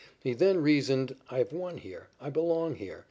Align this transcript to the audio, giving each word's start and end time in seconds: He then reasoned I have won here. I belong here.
He 0.23 0.33
then 0.33 0.57
reasoned 0.63 1.15
I 1.29 1.37
have 1.37 1.53
won 1.53 1.77
here. 1.77 2.07
I 2.19 2.31
belong 2.31 2.73
here. 2.73 2.99